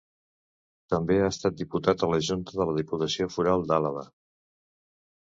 També 0.93 1.17
ha 1.23 1.27
estat 1.33 1.59
diputat 1.59 2.05
a 2.07 2.09
la 2.13 2.19
Junta 2.29 2.55
de 2.63 2.67
la 2.71 2.75
Diputació 2.79 3.29
Foral 3.37 3.67
d'Àlaba. 3.73 4.05